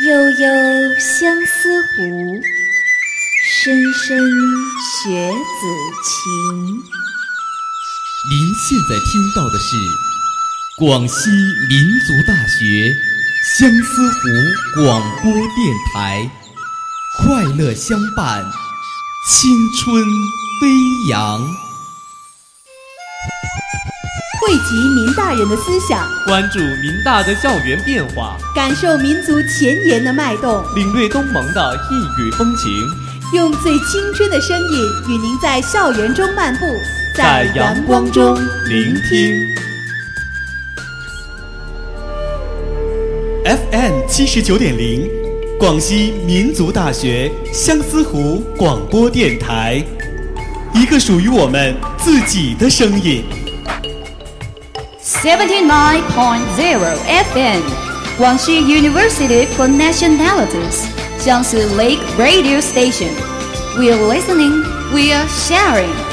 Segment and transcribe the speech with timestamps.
[0.00, 2.40] 悠悠相思湖，
[3.44, 4.18] 深深
[5.04, 5.66] 学子
[6.02, 6.82] 情。
[8.30, 9.76] 您现在听到的是
[10.78, 11.28] 广西
[11.68, 12.90] 民族大学
[13.58, 15.44] 相思湖广播电
[15.92, 16.30] 台，
[17.18, 18.42] 快乐相伴，
[19.28, 20.02] 青春
[20.58, 21.38] 飞扬。
[24.52, 32.70] 汇集民大人的思想，关注民大的校园变化，感受民族前沿的脉动，领略东盟的异域风情，
[33.32, 36.66] 用最青春的声音与您在校园中漫步，
[37.16, 38.36] 在阳光中
[38.68, 39.54] 聆听。
[43.46, 45.08] FM 七十九点零，
[45.58, 49.82] 广西民族大学相思湖广播电台，
[50.74, 53.24] 一个属于我们自己的声音。
[55.20, 57.62] 79.0 FM,
[58.16, 60.86] Guangxi University for Nationalities,
[61.22, 63.14] Jiangsu Lake Radio Station.
[63.78, 66.11] We are listening, we are sharing.